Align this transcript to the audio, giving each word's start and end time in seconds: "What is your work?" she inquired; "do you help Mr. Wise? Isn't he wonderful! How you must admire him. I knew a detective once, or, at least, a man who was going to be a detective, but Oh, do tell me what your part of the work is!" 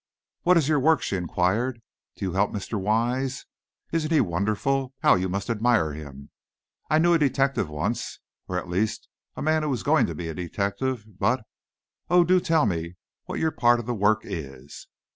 "What 0.41 0.57
is 0.57 0.67
your 0.67 0.79
work?" 0.79 1.03
she 1.03 1.15
inquired; 1.15 1.79
"do 2.15 2.25
you 2.25 2.31
help 2.33 2.49
Mr. 2.51 2.81
Wise? 2.81 3.45
Isn't 3.91 4.11
he 4.11 4.19
wonderful! 4.19 4.95
How 5.03 5.13
you 5.13 5.29
must 5.29 5.47
admire 5.47 5.93
him. 5.93 6.31
I 6.89 6.97
knew 6.97 7.13
a 7.13 7.19
detective 7.19 7.69
once, 7.69 8.17
or, 8.47 8.57
at 8.57 8.67
least, 8.67 9.07
a 9.35 9.43
man 9.43 9.61
who 9.61 9.69
was 9.69 9.83
going 9.83 10.07
to 10.07 10.15
be 10.15 10.27
a 10.27 10.33
detective, 10.33 11.05
but 11.19 11.43
Oh, 12.09 12.23
do 12.23 12.39
tell 12.39 12.65
me 12.65 12.95
what 13.25 13.37
your 13.37 13.51
part 13.51 13.79
of 13.79 13.85
the 13.85 13.93
work 13.93 14.21
is!" 14.23 14.87